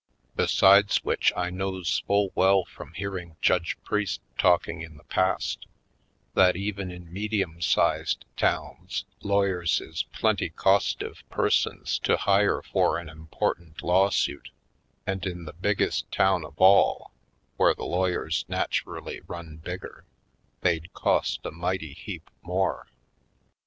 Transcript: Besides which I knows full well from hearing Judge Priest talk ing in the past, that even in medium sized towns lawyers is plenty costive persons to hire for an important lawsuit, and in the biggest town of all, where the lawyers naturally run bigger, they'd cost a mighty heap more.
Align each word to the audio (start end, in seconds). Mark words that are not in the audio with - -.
Besides 0.35 1.03
which 1.03 1.31
I 1.37 1.51
knows 1.51 2.01
full 2.07 2.31
well 2.33 2.65
from 2.65 2.93
hearing 2.93 3.35
Judge 3.39 3.77
Priest 3.83 4.19
talk 4.35 4.67
ing 4.67 4.81
in 4.81 4.97
the 4.97 5.03
past, 5.03 5.67
that 6.33 6.55
even 6.55 6.89
in 6.89 7.13
medium 7.13 7.61
sized 7.61 8.25
towns 8.35 9.05
lawyers 9.21 9.79
is 9.79 10.01
plenty 10.11 10.49
costive 10.49 11.21
persons 11.29 11.99
to 11.99 12.17
hire 12.17 12.63
for 12.63 12.97
an 12.97 13.09
important 13.09 13.83
lawsuit, 13.83 14.49
and 15.05 15.23
in 15.27 15.45
the 15.45 15.53
biggest 15.53 16.11
town 16.11 16.45
of 16.45 16.59
all, 16.59 17.11
where 17.57 17.75
the 17.75 17.85
lawyers 17.85 18.43
naturally 18.47 19.19
run 19.27 19.57
bigger, 19.57 20.07
they'd 20.61 20.91
cost 20.93 21.45
a 21.45 21.51
mighty 21.51 21.93
heap 21.93 22.27
more. 22.41 22.87